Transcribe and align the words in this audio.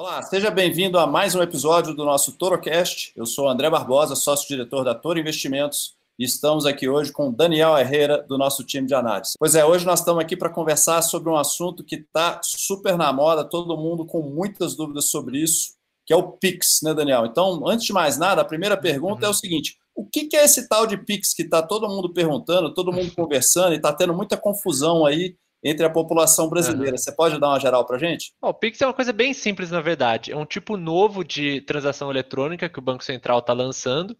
Olá, 0.00 0.22
seja 0.22 0.50
bem-vindo 0.50 0.98
a 0.98 1.06
mais 1.06 1.34
um 1.34 1.42
episódio 1.42 1.92
do 1.92 2.06
nosso 2.06 2.32
ToroCast. 2.32 3.12
Eu 3.14 3.26
sou 3.26 3.46
André 3.46 3.68
Barbosa, 3.68 4.16
sócio-diretor 4.16 4.82
da 4.82 4.94
Toro 4.94 5.18
Investimentos, 5.18 5.94
e 6.18 6.24
estamos 6.24 6.64
aqui 6.64 6.88
hoje 6.88 7.12
com 7.12 7.30
Daniel 7.30 7.76
Herrera, 7.76 8.24
do 8.26 8.38
nosso 8.38 8.64
time 8.64 8.86
de 8.86 8.94
análise. 8.94 9.34
Pois 9.38 9.54
é, 9.54 9.62
hoje 9.62 9.84
nós 9.84 9.98
estamos 9.98 10.24
aqui 10.24 10.38
para 10.38 10.48
conversar 10.48 11.02
sobre 11.02 11.28
um 11.28 11.36
assunto 11.36 11.84
que 11.84 11.96
está 11.96 12.40
super 12.42 12.96
na 12.96 13.12
moda, 13.12 13.44
todo 13.44 13.76
mundo 13.76 14.06
com 14.06 14.22
muitas 14.22 14.74
dúvidas 14.74 15.10
sobre 15.10 15.36
isso, 15.36 15.74
que 16.06 16.14
é 16.14 16.16
o 16.16 16.32
Pix, 16.32 16.80
né, 16.82 16.94
Daniel? 16.94 17.26
Então, 17.26 17.68
antes 17.68 17.84
de 17.84 17.92
mais 17.92 18.16
nada, 18.16 18.40
a 18.40 18.46
primeira 18.46 18.78
pergunta 18.78 19.26
uhum. 19.26 19.26
é 19.26 19.28
o 19.28 19.38
seguinte: 19.38 19.76
o 19.94 20.06
que, 20.06 20.24
que 20.24 20.36
é 20.38 20.46
esse 20.46 20.66
tal 20.66 20.86
de 20.86 20.96
Pix 20.96 21.34
que 21.34 21.42
está 21.42 21.62
todo 21.62 21.86
mundo 21.86 22.10
perguntando, 22.10 22.72
todo 22.72 22.90
mundo 22.90 23.14
conversando 23.14 23.74
e 23.74 23.76
está 23.76 23.92
tendo 23.92 24.14
muita 24.14 24.38
confusão 24.38 25.04
aí 25.04 25.36
entre 25.62 25.84
a 25.84 25.90
população 25.90 26.48
brasileira. 26.48 26.92
Uhum. 26.92 26.98
Você 26.98 27.12
pode 27.12 27.38
dar 27.38 27.48
uma 27.48 27.60
geral 27.60 27.84
para 27.86 27.98
gente? 27.98 28.32
o 28.40 28.54
Pix 28.54 28.80
é 28.80 28.86
uma 28.86 28.94
coisa 28.94 29.12
bem 29.12 29.32
simples, 29.34 29.70
na 29.70 29.80
verdade. 29.80 30.32
É 30.32 30.36
um 30.36 30.46
tipo 30.46 30.76
novo 30.76 31.22
de 31.22 31.60
transação 31.62 32.10
eletrônica 32.10 32.68
que 32.68 32.78
o 32.78 32.82
Banco 32.82 33.04
Central 33.04 33.40
está 33.40 33.52
lançando. 33.52 34.16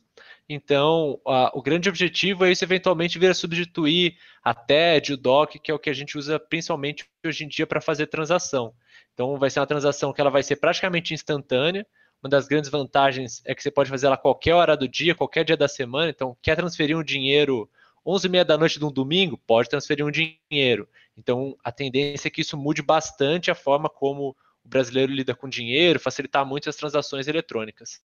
Então, 0.49 1.21
a, 1.27 1.51
o 1.55 1.63
grande 1.63 1.89
objetivo 1.89 2.45
é 2.45 2.53
isso 2.53 2.65
eventualmente 2.65 3.19
vir 3.19 3.31
a 3.31 3.35
substituir 3.35 4.17
a 4.43 4.53
TED, 4.53 5.13
o 5.13 5.17
DOC, 5.17 5.61
que 5.61 5.71
é 5.71 5.75
o 5.75 5.79
que 5.79 5.89
a 5.89 5.95
gente 5.95 6.19
usa 6.19 6.39
principalmente 6.39 7.09
hoje 7.25 7.45
em 7.45 7.49
dia 7.49 7.67
para 7.67 7.81
fazer 7.81 8.07
transação. 8.09 8.75
Então, 9.15 9.39
vai 9.39 9.49
ser 9.49 9.61
uma 9.61 9.67
transação 9.67 10.13
que 10.13 10.21
ela 10.21 10.31
vai 10.31 10.43
ser 10.43 10.57
praticamente 10.57 11.15
instantânea. 11.15 11.87
Uma 12.23 12.29
das 12.29 12.47
grandes 12.47 12.69
vantagens 12.69 13.41
é 13.47 13.55
que 13.55 13.63
você 13.63 13.71
pode 13.71 13.89
fazer 13.89 14.07
ela 14.07 14.17
a 14.17 14.19
qualquer 14.19 14.55
hora 14.55 14.77
do 14.77 14.89
dia, 14.89 15.15
qualquer 15.15 15.45
dia 15.45 15.57
da 15.57 15.69
semana. 15.69 16.11
Então, 16.11 16.37
quer 16.43 16.57
transferir 16.57 16.99
um 16.99 17.05
dinheiro 17.05 17.69
11 18.05 18.27
e 18.27 18.31
meia 18.31 18.45
da 18.45 18.57
noite 18.57 18.79
de 18.79 18.85
um 18.85 18.93
domingo, 18.93 19.39
pode 19.47 19.69
transferir 19.69 20.05
um 20.05 20.11
dinheiro. 20.11 20.89
Então, 21.21 21.55
a 21.63 21.71
tendência 21.71 22.29
é 22.29 22.31
que 22.31 22.41
isso 22.41 22.57
mude 22.57 22.81
bastante 22.81 23.51
a 23.51 23.55
forma 23.55 23.91
como 23.91 24.35
o 24.65 24.69
brasileiro 24.69 25.13
lida 25.13 25.35
com 25.35 25.51
dinheiro, 25.51 26.01
facilitar 26.01 26.47
muito 26.47 26.71
as 26.71 26.77
transações 26.77 27.29
eletrônicas. 27.29 28.01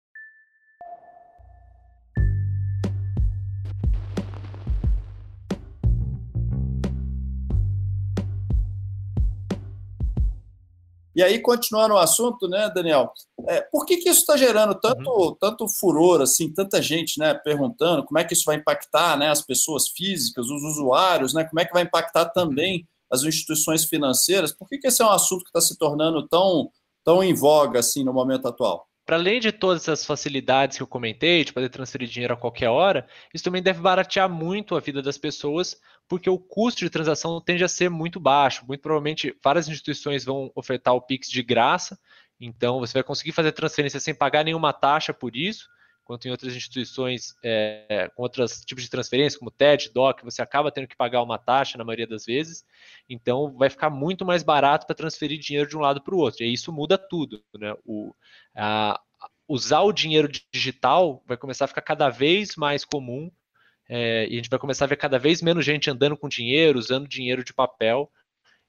E 11.15 11.23
aí, 11.23 11.39
continuando 11.39 11.93
o 11.93 11.97
assunto, 11.97 12.49
né, 12.49 12.69
Daniel? 12.75 13.13
É, 13.47 13.61
por 13.61 13.85
que, 13.85 13.95
que 13.95 14.09
isso 14.09 14.19
está 14.19 14.35
gerando 14.35 14.75
tanto, 14.75 15.09
uhum. 15.09 15.35
tanto 15.39 15.65
furor, 15.69 16.21
assim, 16.21 16.51
tanta 16.51 16.81
gente 16.81 17.17
né, 17.17 17.33
perguntando 17.33 18.03
como 18.03 18.19
é 18.19 18.25
que 18.25 18.33
isso 18.33 18.43
vai 18.43 18.57
impactar 18.57 19.17
né, 19.17 19.29
as 19.29 19.41
pessoas 19.41 19.87
físicas, 19.87 20.47
os 20.49 20.61
usuários, 20.63 21.33
né? 21.33 21.45
Como 21.45 21.61
é 21.61 21.65
que 21.65 21.71
vai 21.71 21.83
impactar 21.83 22.25
também 22.25 22.85
as 23.11 23.23
instituições 23.23 23.85
financeiras? 23.85 24.51
Por 24.51 24.67
que, 24.67 24.77
que 24.77 24.87
esse 24.87 25.01
é 25.01 25.05
um 25.05 25.11
assunto 25.11 25.43
que 25.43 25.49
está 25.49 25.61
se 25.61 25.77
tornando 25.77 26.27
tão, 26.27 26.69
tão 27.03 27.23
em 27.23 27.33
voga 27.33 27.79
assim 27.79 28.03
no 28.03 28.13
momento 28.13 28.47
atual? 28.47 28.87
Para 29.05 29.17
além 29.17 29.39
de 29.39 29.51
todas 29.51 29.87
as 29.87 30.03
facilidades 30.03 30.77
que 30.77 30.83
eu 30.83 30.87
comentei, 30.87 31.43
de 31.43 31.53
poder 31.53 31.69
transferir 31.69 32.09
dinheiro 32.09 32.33
a 32.33 32.37
qualquer 32.37 32.69
hora, 32.69 33.07
isso 33.31 33.43
também 33.43 33.61
deve 33.61 33.79
baratear 33.79 34.27
muito 34.27 34.75
a 34.75 34.79
vida 34.79 34.99
das 34.99 35.15
pessoas, 35.15 35.79
porque 36.07 36.27
o 36.27 36.39
custo 36.39 36.79
de 36.79 36.89
transação 36.89 37.39
tende 37.39 37.63
a 37.63 37.67
ser 37.67 37.87
muito 37.87 38.19
baixo. 38.19 38.65
Muito 38.67 38.81
provavelmente, 38.81 39.37
várias 39.43 39.69
instituições 39.69 40.25
vão 40.25 40.51
ofertar 40.55 40.95
o 40.95 41.01
Pix 41.01 41.29
de 41.29 41.43
graça, 41.43 41.99
então 42.39 42.79
você 42.79 42.93
vai 42.93 43.03
conseguir 43.03 43.31
fazer 43.31 43.51
transferência 43.51 43.99
sem 43.99 44.15
pagar 44.15 44.43
nenhuma 44.43 44.73
taxa 44.73 45.13
por 45.13 45.35
isso, 45.35 45.67
enquanto 46.05 46.27
em 46.27 46.31
outras 46.31 46.55
instituições 46.55 47.35
é, 47.43 48.09
com 48.15 48.21
outros 48.21 48.63
tipos 48.63 48.83
de 48.83 48.89
transferência, 48.91 49.39
como 49.39 49.49
TED, 49.49 49.89
DOC, 49.91 50.23
você 50.23 50.39
acaba 50.39 50.71
tendo 50.71 50.87
que 50.87 50.95
pagar 50.95 51.23
uma 51.23 51.39
taxa 51.39 51.79
na 51.79 51.83
maioria 51.83 52.05
das 52.05 52.25
vezes, 52.25 52.63
então 53.09 53.51
vai 53.57 53.71
ficar 53.71 53.89
muito 53.89 54.23
mais 54.23 54.43
barato 54.43 54.85
para 54.85 54.95
transferir 54.95 55.39
dinheiro 55.39 55.67
de 55.67 55.75
um 55.75 55.81
lado 55.81 55.99
para 56.01 56.13
o 56.13 56.19
outro, 56.19 56.43
e 56.43 56.53
isso 56.53 56.71
muda 56.71 56.95
tudo. 56.95 57.43
Né? 57.55 57.75
O, 57.83 58.13
a, 58.55 59.01
usar 59.47 59.81
o 59.81 59.91
dinheiro 59.91 60.29
digital 60.53 61.23
vai 61.25 61.37
começar 61.37 61.65
a 61.65 61.69
ficar 61.69 61.81
cada 61.81 62.07
vez 62.07 62.55
mais 62.55 62.85
comum 62.85 63.31
é, 63.89 64.27
e 64.27 64.33
a 64.33 64.35
gente 64.35 64.49
vai 64.49 64.59
começar 64.59 64.85
a 64.85 64.87
ver 64.87 64.97
cada 64.97 65.17
vez 65.17 65.41
menos 65.41 65.65
gente 65.65 65.89
andando 65.89 66.15
com 66.15 66.29
dinheiro, 66.29 66.77
usando 66.77 67.07
dinheiro 67.07 67.43
de 67.43 67.51
papel, 67.51 68.11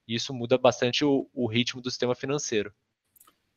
e 0.07 0.15
isso 0.15 0.33
muda 0.33 0.57
bastante 0.57 1.05
o, 1.05 1.29
o 1.35 1.45
ritmo 1.45 1.81
do 1.81 1.91
sistema 1.91 2.15
financeiro. 2.15 2.73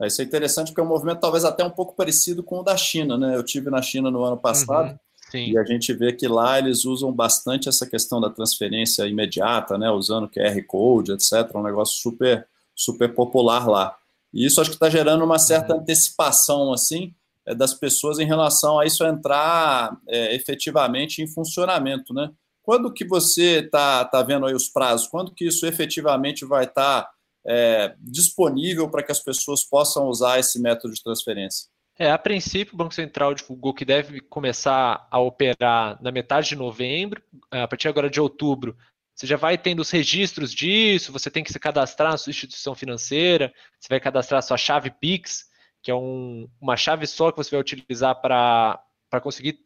É, 0.01 0.07
isso 0.07 0.23
é 0.23 0.25
interessante 0.25 0.69
porque 0.69 0.81
é 0.81 0.85
um 0.85 0.89
movimento 0.89 1.21
talvez 1.21 1.45
até 1.45 1.65
um 1.65 1.71
pouco 1.71 1.95
parecido 1.95 2.43
com 2.43 2.61
o 2.61 2.63
da 2.63 2.77
China, 2.77 3.19
né? 3.19 3.37
Eu 3.37 3.43
tive 3.43 3.71
na 3.71 3.83
China 3.83 4.11
no 4.11 4.25
ano 4.25 4.37
passado 4.37 4.99
uhum, 5.35 5.41
e 5.41 5.59
a 5.59 5.65
gente 5.65 5.93
vê 5.93 6.13
que 6.13 6.27
lá 6.27 6.59
eles 6.59 6.85
usam 6.85 7.13
bastante 7.13 7.69
essa 7.69 7.87
questão 7.87 8.21
da 8.21 8.31
transferência 8.31 9.07
imediata, 9.07 9.77
né? 9.77 9.91
Usando 9.91 10.29
QR 10.29 10.63
Code, 10.67 11.13
etc. 11.13 11.55
Um 11.55 11.63
negócio 11.63 12.01
super, 12.01 12.47
super 12.75 13.15
popular 13.15 13.69
lá. 13.69 13.97
E 14.33 14.47
isso 14.47 14.61
acho 14.61 14.71
que 14.71 14.77
está 14.77 14.89
gerando 14.89 15.25
uma 15.25 15.39
certa 15.39 15.75
uhum. 15.75 15.81
antecipação, 15.81 16.73
assim, 16.73 17.13
é, 17.47 17.55
das 17.55 17.75
pessoas 17.75 18.19
em 18.19 18.25
relação 18.25 18.79
a 18.79 18.87
isso 18.87 19.05
entrar 19.05 19.97
é, 20.09 20.35
efetivamente 20.35 21.21
em 21.23 21.27
funcionamento, 21.27 22.15
né? 22.15 22.31
Quando 22.63 22.93
que 22.93 23.05
você 23.05 23.59
está 23.59 24.05
tá 24.05 24.23
vendo 24.23 24.47
aí 24.47 24.55
os 24.55 24.69
prazos? 24.69 25.09
Quando 25.09 25.33
que 25.33 25.47
isso 25.47 25.67
efetivamente 25.67 26.45
vai 26.45 26.65
estar 26.65 27.03
tá, 27.03 27.11
é, 27.47 27.95
disponível 27.99 28.89
para 28.91 29.03
que 29.03 29.13
as 29.13 29.21
pessoas 29.21 29.65
possam 29.65 30.07
usar 30.07 30.39
esse 30.39 30.61
método 30.61 30.95
de 30.95 31.03
transferência? 31.03 31.69
É, 31.99 32.11
a 32.11 32.19
princípio, 32.19 32.75
o 32.75 32.77
Banco 32.77 32.95
Central 32.95 33.35
divulgou 33.35 33.75
que 33.75 33.85
deve 33.85 34.21
começar 34.21 35.07
a 35.11 35.19
operar 35.19 36.03
na 36.03 36.11
metade 36.11 36.49
de 36.49 36.57
novembro. 36.57 37.23
A 37.51 37.69
partir 37.69 37.89
agora 37.89 38.09
de 38.09 38.21
outubro, 38.21 38.77
você 39.15 39.27
já 39.27 39.37
vai 39.37 39.59
tendo 39.59 39.81
os 39.81 39.91
registros 39.91 40.51
disso, 40.55 41.13
você 41.13 41.31
tem 41.31 41.45
que 41.45 41.53
se 41.53 41.59
cadastrar 41.59 42.13
na 42.13 42.17
sua 42.17 42.31
instituição 42.31 42.75
financeira, 42.75 43.53
você 43.79 43.89
vai 43.91 44.01
cadastrar 44.01 44.39
a 44.39 44.43
sua 44.43 44.57
chave 44.57 44.91
Pix, 44.91 45.45
que 45.83 45.91
é 45.91 45.95
um, 45.95 46.49
uma 46.59 46.75
chave 46.75 47.07
só 47.07 47.31
que 47.31 47.37
você 47.37 47.51
vai 47.51 47.61
utilizar 47.61 48.19
para 48.19 48.83
conseguir 49.23 49.59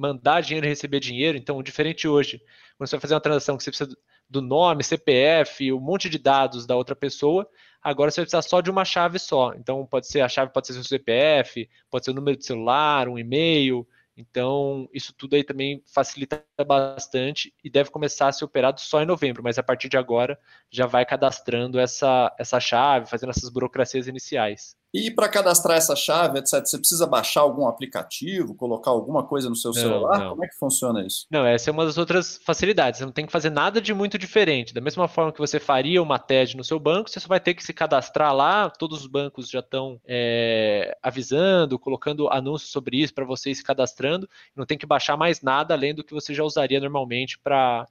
mandar 0.00 0.40
dinheiro 0.40 0.66
e 0.66 0.68
receber 0.68 0.98
dinheiro. 0.98 1.36
Então, 1.36 1.62
diferente 1.62 2.08
hoje, 2.08 2.38
quando 2.78 2.88
você 2.88 2.96
vai 2.96 3.00
fazer 3.00 3.14
uma 3.14 3.20
transação 3.20 3.56
que 3.56 3.62
você 3.62 3.70
precisa 3.70 3.96
do 4.28 4.40
nome, 4.40 4.82
CPF, 4.82 5.70
um 5.72 5.80
monte 5.80 6.08
de 6.08 6.18
dados 6.18 6.66
da 6.66 6.74
outra 6.74 6.96
pessoa, 6.96 7.46
agora 7.82 8.10
você 8.10 8.20
vai 8.20 8.24
precisar 8.24 8.42
só 8.42 8.62
de 8.62 8.70
uma 8.70 8.84
chave 8.84 9.18
só. 9.18 9.52
Então, 9.54 9.84
pode 9.84 10.06
ser 10.06 10.22
a 10.22 10.28
chave 10.28 10.52
pode 10.52 10.68
ser 10.68 10.72
seu 10.72 10.84
CPF, 10.84 11.68
pode 11.90 12.06
ser 12.06 12.12
o 12.12 12.14
número 12.14 12.38
de 12.38 12.46
celular, 12.46 13.08
um 13.08 13.18
e-mail. 13.18 13.86
Então, 14.16 14.88
isso 14.92 15.12
tudo 15.12 15.36
aí 15.36 15.44
também 15.44 15.82
facilita 15.86 16.42
bastante 16.66 17.54
e 17.62 17.68
deve 17.68 17.90
começar 17.90 18.28
a 18.28 18.32
ser 18.32 18.44
operado 18.44 18.80
só 18.80 19.02
em 19.02 19.06
novembro, 19.06 19.42
mas 19.42 19.58
a 19.58 19.62
partir 19.62 19.88
de 19.88 19.98
agora 19.98 20.38
já 20.70 20.86
vai 20.86 21.04
cadastrando 21.04 21.78
essa, 21.78 22.34
essa 22.38 22.58
chave, 22.58 23.06
fazendo 23.06 23.30
essas 23.30 23.50
burocracias 23.50 24.06
iniciais. 24.08 24.79
E 24.92 25.10
para 25.10 25.28
cadastrar 25.28 25.76
essa 25.76 25.94
chave, 25.94 26.40
etc., 26.40 26.66
você 26.66 26.76
precisa 26.76 27.06
baixar 27.06 27.42
algum 27.42 27.68
aplicativo, 27.68 28.56
colocar 28.56 28.90
alguma 28.90 29.24
coisa 29.24 29.48
no 29.48 29.54
seu 29.54 29.70
não, 29.70 29.80
celular? 29.80 30.18
Não. 30.18 30.30
Como 30.30 30.44
é 30.44 30.48
que 30.48 30.56
funciona 30.56 31.06
isso? 31.06 31.26
Não, 31.30 31.46
essa 31.46 31.70
é 31.70 31.72
uma 31.72 31.84
das 31.84 31.96
outras 31.96 32.40
facilidades. 32.44 32.98
Você 32.98 33.04
não 33.04 33.12
tem 33.12 33.24
que 33.24 33.30
fazer 33.30 33.50
nada 33.50 33.80
de 33.80 33.94
muito 33.94 34.18
diferente. 34.18 34.74
Da 34.74 34.80
mesma 34.80 35.06
forma 35.06 35.32
que 35.32 35.38
você 35.38 35.60
faria 35.60 36.02
uma 36.02 36.18
TED 36.18 36.56
no 36.56 36.64
seu 36.64 36.78
banco, 36.80 37.08
você 37.08 37.20
só 37.20 37.28
vai 37.28 37.38
ter 37.38 37.54
que 37.54 37.62
se 37.62 37.72
cadastrar 37.72 38.34
lá. 38.34 38.68
Todos 38.68 39.02
os 39.02 39.06
bancos 39.06 39.48
já 39.48 39.60
estão 39.60 40.00
é, 40.04 40.96
avisando, 41.00 41.78
colocando 41.78 42.28
anúncios 42.28 42.72
sobre 42.72 43.00
isso 43.00 43.14
para 43.14 43.24
você 43.24 43.50
ir 43.50 43.54
se 43.54 43.62
cadastrando. 43.62 44.28
Não 44.56 44.66
tem 44.66 44.76
que 44.76 44.86
baixar 44.86 45.16
mais 45.16 45.40
nada 45.40 45.72
além 45.72 45.94
do 45.94 46.02
que 46.02 46.12
você 46.12 46.34
já 46.34 46.42
usaria 46.42 46.80
normalmente 46.80 47.38
para 47.38 47.86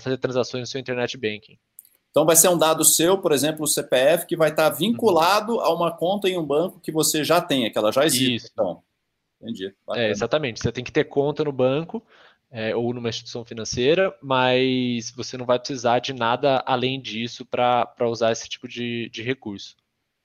fazer 0.00 0.18
transações 0.18 0.62
no 0.62 0.66
seu 0.66 0.80
internet 0.80 1.16
banking. 1.16 1.56
Então, 2.10 2.26
vai 2.26 2.34
ser 2.34 2.48
um 2.48 2.58
dado 2.58 2.84
seu, 2.84 3.18
por 3.18 3.32
exemplo, 3.32 3.64
o 3.64 3.68
CPF, 3.68 4.26
que 4.26 4.36
vai 4.36 4.50
estar 4.50 4.68
vinculado 4.70 5.54
uhum. 5.54 5.60
a 5.60 5.74
uma 5.74 5.92
conta 5.92 6.28
em 6.28 6.36
um 6.36 6.44
banco 6.44 6.80
que 6.80 6.90
você 6.90 7.22
já 7.22 7.40
tem, 7.40 7.70
que 7.70 7.78
ela 7.78 7.92
já 7.92 8.04
existe. 8.04 8.34
Isso. 8.34 8.50
Então, 8.52 8.82
entendi. 9.40 9.74
É, 9.90 10.10
exatamente. 10.10 10.60
Você 10.60 10.72
tem 10.72 10.82
que 10.82 10.92
ter 10.92 11.04
conta 11.04 11.44
no 11.44 11.52
banco 11.52 12.02
é, 12.50 12.74
ou 12.74 12.92
numa 12.92 13.08
instituição 13.08 13.44
financeira, 13.44 14.14
mas 14.20 15.10
você 15.12 15.36
não 15.36 15.46
vai 15.46 15.58
precisar 15.58 16.00
de 16.00 16.12
nada 16.12 16.62
além 16.66 17.00
disso 17.00 17.46
para 17.46 18.08
usar 18.08 18.32
esse 18.32 18.48
tipo 18.48 18.66
de, 18.66 19.08
de 19.10 19.22
recurso. 19.22 19.76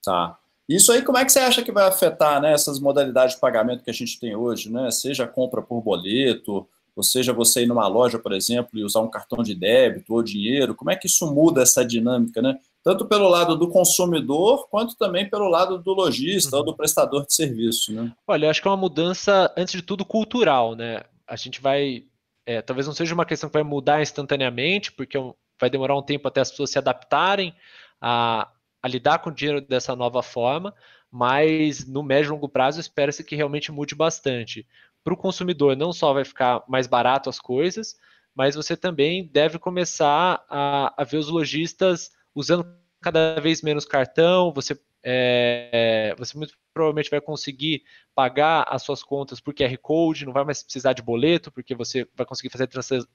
Tá. 0.04 0.38
Isso 0.68 0.92
aí, 0.92 1.04
como 1.04 1.20
é 1.20 1.26
que 1.26 1.32
você 1.32 1.40
acha 1.40 1.62
que 1.62 1.72
vai 1.72 1.88
afetar 1.88 2.42
né, 2.42 2.52
essas 2.52 2.80
modalidades 2.80 3.36
de 3.36 3.42
pagamento 3.42 3.84
que 3.84 3.92
a 3.92 3.94
gente 3.94 4.20
tem 4.20 4.36
hoje, 4.36 4.72
né? 4.72 4.90
Seja 4.90 5.28
compra 5.28 5.62
por 5.62 5.80
boleto, 5.82 6.68
ou 6.96 7.04
seja, 7.04 7.34
você 7.34 7.64
ir 7.64 7.68
numa 7.68 7.88
loja, 7.88 8.18
por 8.18 8.32
exemplo, 8.32 8.80
e 8.80 8.84
usar 8.84 9.02
um 9.02 9.10
cartão 9.10 9.44
de 9.44 9.54
débito 9.54 10.14
ou 10.14 10.24
dinheiro, 10.24 10.74
como 10.74 10.92
é 10.92 10.96
que 10.96 11.08
isso 11.08 11.30
muda 11.34 11.62
essa 11.62 11.84
dinâmica, 11.84 12.42
né? 12.42 12.58
Tanto 12.82 13.06
pelo 13.06 13.28
lado 13.28 13.58
do 13.58 13.68
consumidor, 13.68 14.68
quanto 14.70 14.96
também 14.96 15.30
pelo 15.30 15.50
lado 15.50 15.78
do 15.78 15.94
lojista 15.94 16.56
uhum. 16.56 16.60
ou 16.60 16.66
do 16.66 16.76
prestador 16.76 17.26
de 17.26 17.34
serviço, 17.34 17.92
né? 17.92 18.12
Olha, 18.26 18.46
eu 18.46 18.50
acho 18.50 18.62
que 18.62 18.68
é 18.68 18.72
uma 18.72 18.78
mudança, 18.78 19.54
antes 19.58 19.74
de 19.74 19.82
tudo, 19.82 20.06
cultural, 20.06 20.76
né? 20.76 21.02
A 21.28 21.36
gente 21.36 21.60
vai. 21.60 22.06
É, 22.46 22.62
talvez 22.62 22.86
não 22.86 22.94
seja 22.94 23.14
uma 23.14 23.26
questão 23.26 23.50
que 23.50 23.54
vai 23.56 23.64
mudar 23.64 24.02
instantaneamente, 24.02 24.92
porque 24.92 25.18
é 25.18 25.34
vai 25.60 25.70
demorar 25.70 25.98
um 25.98 26.02
tempo 26.02 26.28
até 26.28 26.42
as 26.42 26.52
pessoas 26.52 26.70
se 26.70 26.78
adaptarem 26.78 27.54
a, 28.00 28.50
a 28.82 28.88
lidar 28.88 29.20
com 29.20 29.30
o 29.30 29.34
dinheiro 29.34 29.62
dessa 29.62 29.96
nova 29.96 30.22
forma, 30.22 30.74
mas 31.12 31.88
no 31.88 32.04
médio 32.04 32.30
e 32.30 32.32
longo 32.32 32.50
prazo 32.50 32.80
espera-se 32.80 33.24
que 33.24 33.36
realmente 33.36 33.72
mude 33.72 33.96
bastante 33.96 34.68
para 35.06 35.14
o 35.14 35.18
consumidor 35.18 35.78
não 35.78 35.94
só 35.94 36.12
vai 36.12 36.26
ficar 36.26 36.64
mais 36.68 36.88
barato 36.88 37.30
as 37.30 37.40
coisas, 37.40 37.96
mas 38.34 38.56
você 38.56 38.76
também 38.76 39.30
deve 39.32 39.60
começar 39.60 40.44
a, 40.50 40.94
a 40.98 41.04
ver 41.04 41.18
os 41.18 41.30
lojistas 41.30 42.10
usando 42.34 42.66
cada 43.00 43.40
vez 43.40 43.62
menos 43.62 43.86
cartão, 43.86 44.52
você 44.52 44.76
é, 45.08 46.16
você 46.18 46.36
muito 46.36 46.56
provavelmente 46.74 47.12
vai 47.12 47.22
conseguir 47.22 47.84
pagar 48.16 48.66
as 48.68 48.82
suas 48.82 49.04
contas 49.04 49.40
por 49.40 49.54
QR 49.54 49.78
Code, 49.78 50.26
não 50.26 50.34
vai 50.34 50.44
mais 50.44 50.64
precisar 50.64 50.94
de 50.94 51.04
boleto, 51.04 51.52
porque 51.52 51.76
você 51.76 52.08
vai 52.16 52.26
conseguir 52.26 52.50
fazer 52.50 52.68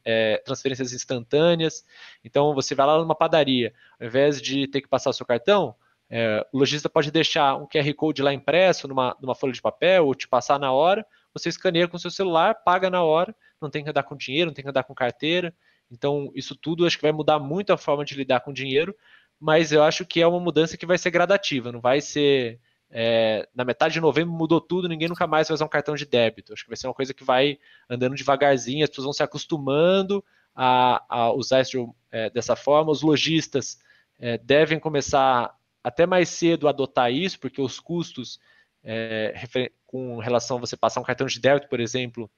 é, 0.04 0.40
transferências 0.44 0.92
instantâneas. 0.92 1.84
Então, 2.24 2.54
você 2.54 2.76
vai 2.76 2.86
lá 2.86 2.98
numa 2.98 3.16
padaria, 3.16 3.74
ao 4.00 4.06
invés 4.06 4.40
de 4.40 4.68
ter 4.68 4.80
que 4.80 4.88
passar 4.88 5.10
o 5.10 5.12
seu 5.12 5.26
cartão, 5.26 5.74
é, 6.08 6.46
o 6.52 6.58
lojista 6.58 6.88
pode 6.88 7.10
deixar 7.10 7.56
um 7.56 7.66
QR 7.66 7.92
Code 7.94 8.22
lá 8.22 8.32
impresso 8.32 8.86
numa, 8.86 9.16
numa 9.20 9.34
folha 9.34 9.52
de 9.52 9.60
papel 9.60 10.06
ou 10.06 10.14
te 10.14 10.28
passar 10.28 10.58
na 10.60 10.72
hora, 10.72 11.04
você 11.32 11.48
escaneia 11.48 11.88
com 11.88 11.98
seu 11.98 12.10
celular, 12.10 12.54
paga 12.54 12.90
na 12.90 13.02
hora, 13.02 13.34
não 13.60 13.70
tem 13.70 13.84
que 13.84 13.90
andar 13.90 14.02
com 14.02 14.16
dinheiro, 14.16 14.48
não 14.48 14.54
tem 14.54 14.64
que 14.64 14.70
andar 14.70 14.84
com 14.84 14.94
carteira. 14.94 15.54
Então, 15.90 16.30
isso 16.34 16.54
tudo 16.54 16.86
acho 16.86 16.96
que 16.96 17.02
vai 17.02 17.12
mudar 17.12 17.38
muito 17.38 17.72
a 17.72 17.76
forma 17.76 18.04
de 18.04 18.14
lidar 18.14 18.40
com 18.40 18.52
dinheiro, 18.52 18.94
mas 19.38 19.72
eu 19.72 19.82
acho 19.82 20.04
que 20.04 20.20
é 20.20 20.26
uma 20.26 20.40
mudança 20.40 20.76
que 20.76 20.86
vai 20.86 20.98
ser 20.98 21.10
gradativa, 21.10 21.72
não 21.72 21.80
vai 21.80 22.00
ser 22.00 22.60
é, 22.90 23.48
na 23.54 23.64
metade 23.64 23.94
de 23.94 24.00
novembro 24.00 24.34
mudou 24.34 24.60
tudo, 24.60 24.88
ninguém 24.88 25.08
nunca 25.08 25.26
mais 25.26 25.48
vai 25.48 25.54
usar 25.54 25.64
um 25.64 25.68
cartão 25.68 25.94
de 25.94 26.04
débito. 26.04 26.52
Acho 26.52 26.64
que 26.64 26.70
vai 26.70 26.76
ser 26.76 26.88
uma 26.88 26.94
coisa 26.94 27.14
que 27.14 27.22
vai 27.22 27.58
andando 27.88 28.16
devagarzinho, 28.16 28.82
as 28.82 28.90
pessoas 28.90 29.04
vão 29.04 29.12
se 29.12 29.22
acostumando 29.22 30.24
a, 30.54 31.04
a 31.08 31.32
usar 31.32 31.60
isso 31.60 31.94
é, 32.10 32.28
dessa 32.30 32.56
forma. 32.56 32.90
Os 32.90 33.02
lojistas 33.02 33.78
é, 34.18 34.36
devem 34.38 34.78
começar 34.80 35.54
até 35.82 36.04
mais 36.04 36.28
cedo 36.28 36.66
a 36.66 36.70
adotar 36.70 37.12
isso, 37.12 37.38
porque 37.38 37.62
os 37.62 37.78
custos 37.78 38.40
é, 38.82 39.34
com 39.90 40.18
relação 40.18 40.56
a 40.56 40.60
você 40.60 40.76
passar 40.76 41.00
um 41.00 41.04
cartão 41.04 41.26
de 41.26 41.40
débito, 41.40 41.68
por 41.68 41.80
exemplo, 41.80 42.30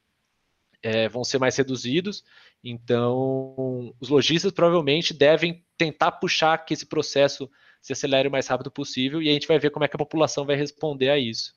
é, 0.82 1.06
vão 1.06 1.22
ser 1.22 1.38
mais 1.38 1.54
reduzidos. 1.54 2.24
Então, 2.64 3.94
os 4.00 4.08
lojistas 4.08 4.50
provavelmente 4.52 5.12
devem 5.12 5.62
tentar 5.76 6.12
puxar 6.12 6.56
que 6.64 6.72
esse 6.72 6.86
processo 6.86 7.50
se 7.82 7.92
acelere 7.92 8.26
o 8.26 8.30
mais 8.30 8.46
rápido 8.46 8.70
possível 8.70 9.20
e 9.20 9.28
a 9.28 9.32
gente 9.32 9.46
vai 9.46 9.58
ver 9.58 9.68
como 9.68 9.84
é 9.84 9.88
que 9.88 9.94
a 9.94 9.98
população 9.98 10.46
vai 10.46 10.56
responder 10.56 11.10
a 11.10 11.18
isso. 11.18 11.52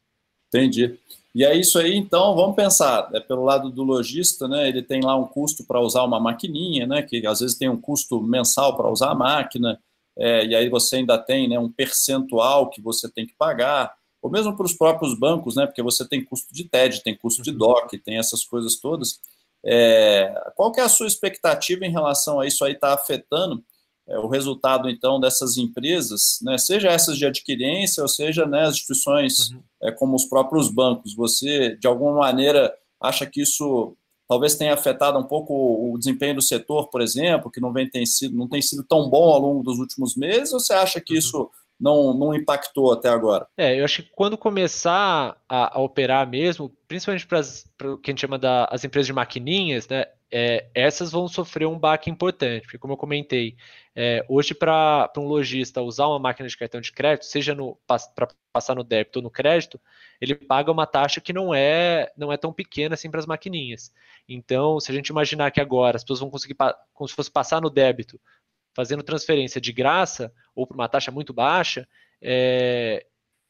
Entendi. 0.50 1.00
E 1.34 1.46
é 1.46 1.56
isso 1.56 1.80
aí, 1.80 1.96
então, 1.96 2.36
vamos 2.36 2.58
pensar, 2.58 3.10
é 3.14 3.22
pelo 3.22 3.46
lado 3.46 3.70
do 3.70 3.84
lojista, 3.84 4.50
né, 4.50 4.68
ele 4.68 4.82
tem 4.82 5.02
lá 5.02 5.16
um 5.16 5.28
custo 5.28 5.66
para 5.66 5.80
usar 5.80 6.04
uma 6.04 6.20
maquininha, 6.20 6.86
né, 6.88 7.02
que 7.02 7.26
às 7.26 7.40
vezes 7.40 7.58
tem 7.58 7.70
um 7.70 7.80
custo 7.80 8.22
mensal 8.22 8.76
para 8.76 8.90
usar 8.90 9.12
a 9.12 9.16
máquina, 9.16 9.80
é, 10.18 10.46
e 10.46 10.56
aí 10.56 10.70
você 10.70 10.98
ainda 10.98 11.18
tem 11.18 11.48
né, 11.48 11.60
um 11.60 11.70
percentual 11.70 12.70
que 12.70 12.82
você 12.82 13.10
tem 13.10 13.26
que 13.26 13.36
pagar, 13.38 13.94
ou 14.26 14.32
mesmo 14.32 14.58
para 14.58 14.66
os 14.66 14.74
próprios 14.74 15.14
bancos, 15.14 15.56
né, 15.56 15.68
porque 15.68 15.84
você 15.84 16.04
tem 16.04 16.26
custo 16.26 16.52
de 16.52 16.64
TED, 16.64 17.04
tem 17.04 17.16
custo 17.16 17.44
de 17.44 17.52
uhum. 17.52 17.58
DOC, 17.60 18.00
tem 18.00 18.18
essas 18.18 18.44
coisas 18.44 18.76
todas. 18.78 19.20
É, 19.64 20.34
qual 20.56 20.72
que 20.72 20.80
é 20.80 20.84
a 20.84 20.90
sua 20.90 21.06
expectativa 21.06 21.86
em 21.86 21.92
relação 21.92 22.40
a 22.40 22.48
isso 22.48 22.66
aí 22.66 22.72
está 22.72 22.96
afetando 22.96 23.64
é, 24.08 24.18
o 24.18 24.28
resultado, 24.28 24.90
então, 24.90 25.20
dessas 25.20 25.58
empresas, 25.58 26.40
né, 26.42 26.58
seja 26.58 26.90
essas 26.90 27.20
de 27.20 27.26
adquirência, 27.28 28.02
ou 28.02 28.10
seja, 28.10 28.48
né, 28.48 28.64
as 28.64 28.74
instituições 28.74 29.52
uhum. 29.52 29.62
é, 29.84 29.92
como 29.92 30.16
os 30.16 30.26
próprios 30.26 30.70
bancos, 30.70 31.14
você, 31.14 31.78
de 31.78 31.86
alguma 31.86 32.14
maneira, 32.14 32.74
acha 33.00 33.28
que 33.28 33.44
isso 33.44 33.96
talvez 34.28 34.56
tenha 34.56 34.74
afetado 34.74 35.20
um 35.20 35.24
pouco 35.24 35.54
o 35.54 36.00
desempenho 36.00 36.34
do 36.34 36.42
setor, 36.42 36.88
por 36.88 37.00
exemplo, 37.00 37.52
que 37.52 37.62
não, 37.62 37.72
vem, 37.72 37.88
tem 37.88 38.08
sido, 38.08 38.36
não 38.36 38.48
tem 38.48 38.60
sido 38.60 38.84
tão 38.84 39.08
bom 39.08 39.32
ao 39.32 39.40
longo 39.40 39.62
dos 39.62 39.78
últimos 39.78 40.16
meses, 40.16 40.52
ou 40.52 40.60
você 40.60 40.74
acha 40.74 41.00
que 41.00 41.14
uhum. 41.14 41.20
isso 41.20 41.52
não, 41.80 42.14
não 42.14 42.34
impactou 42.34 42.94
até 42.94 43.10
agora? 43.10 43.48
É, 43.58 43.80
eu 43.80 43.86
acho 43.86 44.04
que 44.04 44.10
quando 44.12 44.38
começar 44.38 45.38
a, 45.48 45.78
a 45.78 45.82
operar 45.82 46.28
mesmo, 46.28 46.70
principalmente 46.88 47.28
para 47.28 47.92
o 47.92 47.98
que 47.98 48.10
a 48.10 48.14
gente 48.14 48.22
chama 48.22 48.38
das 48.38 48.82
da, 48.82 48.88
empresas 48.88 49.08
de 49.08 49.14
maquininhas, 49.14 49.88
né, 49.88 50.06
é, 50.32 50.68
essas 50.74 51.12
vão 51.12 51.28
sofrer 51.28 51.68
um 51.68 51.78
baque 51.78 52.10
importante, 52.10 52.64
porque 52.64 52.78
como 52.78 52.94
eu 52.94 52.98
comentei, 52.98 53.56
é, 53.96 54.26
hoje 54.28 54.54
para 54.54 55.12
um 55.18 55.28
lojista 55.28 55.82
usar 55.82 56.08
uma 56.08 56.20
máquina 56.20 56.50
de 56.50 56.58
cartão 56.58 56.82
de 56.82 56.92
crédito, 56.92 57.26
seja 57.26 57.56
para 57.88 58.28
passar 58.52 58.76
no 58.76 58.84
débito 58.84 59.20
ou 59.20 59.24
no 59.24 59.30
crédito, 59.30 59.80
ele 60.20 60.36
paga 60.36 60.72
uma 60.72 60.88
taxa 60.88 61.22
que 61.22 61.32
não 61.32 61.54
é 61.54 62.12
não 62.18 62.32
é 62.32 62.38
tão 62.38 62.52
pequena 62.52 62.96
assim 62.96 63.10
para 63.10 63.20
as 63.20 63.26
maquininhas. 63.26 63.94
Então, 64.28 64.80
se 64.80 64.92
a 64.92 64.96
gente 64.96 65.10
imaginar 65.10 65.52
que 65.52 65.62
agora 65.62 65.96
as 65.98 66.04
pessoas 66.04 66.20
vão 66.20 66.30
conseguir, 66.30 66.56
como 66.94 67.08
se 67.08 67.16
fosse 67.16 67.32
passar 67.32 67.62
no 67.62 67.70
débito, 67.70 68.20
fazendo 68.76 69.02
transferência 69.02 69.62
de 69.62 69.72
graça 69.72 70.32
ou 70.54 70.68
por 70.68 70.76
uma 70.76 70.90
taxa 70.90 71.12
muito 71.12 71.34
baixa, 71.34 71.88
é, 72.22 73.06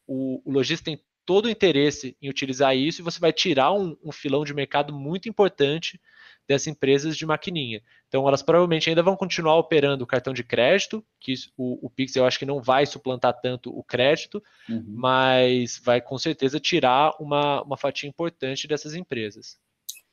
o, 0.06 0.40
o 0.44 0.52
lojista 0.52 0.84
tem 0.84 1.02
todo 1.26 1.46
o 1.46 1.50
interesse 1.50 2.16
em 2.22 2.30
utilizar 2.30 2.76
isso 2.76 3.00
e 3.00 3.04
você 3.04 3.18
vai 3.18 3.32
tirar 3.32 3.72
um, 3.72 3.96
um 4.02 4.12
filão 4.12 4.44
de 4.44 4.54
mercado 4.54 4.94
muito 4.94 5.28
importante 5.28 6.00
dessas 6.48 6.68
empresas 6.68 7.16
de 7.16 7.26
maquininha. 7.26 7.82
Então, 8.06 8.26
elas 8.28 8.40
provavelmente 8.40 8.88
ainda 8.88 9.02
vão 9.02 9.16
continuar 9.16 9.56
operando 9.56 10.04
o 10.04 10.06
cartão 10.06 10.32
de 10.32 10.44
crédito, 10.44 11.04
que 11.18 11.34
o, 11.56 11.84
o 11.86 11.90
Pix 11.90 12.14
eu 12.14 12.24
acho 12.24 12.38
que 12.38 12.46
não 12.46 12.62
vai 12.62 12.86
suplantar 12.86 13.38
tanto 13.40 13.76
o 13.76 13.82
crédito, 13.82 14.40
uhum. 14.68 14.84
mas 14.86 15.80
vai 15.84 16.00
com 16.00 16.16
certeza 16.16 16.60
tirar 16.60 17.14
uma, 17.18 17.62
uma 17.62 17.76
fatia 17.76 18.08
importante 18.08 18.68
dessas 18.68 18.94
empresas. 18.94 19.58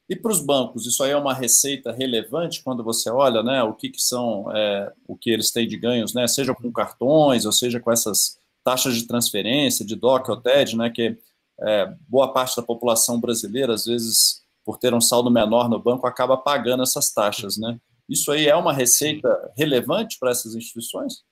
E 0.09 0.15
para 0.15 0.31
os 0.31 0.41
bancos, 0.41 0.85
isso 0.85 1.01
aí 1.03 1.11
é 1.11 1.17
uma 1.17 1.33
receita 1.33 1.91
relevante 1.91 2.61
quando 2.61 2.83
você 2.83 3.09
olha, 3.09 3.41
né, 3.41 3.63
o 3.63 3.73
que, 3.73 3.89
que 3.89 4.01
são, 4.01 4.51
é, 4.51 4.91
o 5.07 5.15
que 5.15 5.29
eles 5.29 5.49
têm 5.49 5.67
de 5.67 5.77
ganhos, 5.77 6.13
né, 6.13 6.27
seja 6.27 6.53
com 6.53 6.71
cartões, 6.71 7.45
ou 7.45 7.51
seja 7.51 7.79
com 7.79 7.91
essas 7.91 8.37
taxas 8.63 8.95
de 8.95 9.07
transferência, 9.07 9.85
de 9.85 9.95
DOC 9.95 10.29
ou 10.29 10.37
TED, 10.37 10.75
né, 10.75 10.89
que 10.89 11.17
é, 11.61 11.93
boa 12.07 12.33
parte 12.33 12.55
da 12.57 12.63
população 12.63 13.19
brasileira, 13.19 13.73
às 13.73 13.85
vezes 13.85 14.43
por 14.65 14.77
ter 14.77 14.93
um 14.93 15.01
saldo 15.01 15.29
menor 15.29 15.69
no 15.69 15.79
banco, 15.79 16.07
acaba 16.07 16.37
pagando 16.37 16.83
essas 16.83 17.11
taxas, 17.11 17.57
né? 17.57 17.77
Isso 18.07 18.31
aí 18.31 18.47
é 18.47 18.55
uma 18.55 18.71
receita 18.71 19.51
relevante 19.57 20.17
para 20.17 20.31
essas 20.31 20.55
instituições? 20.55 21.23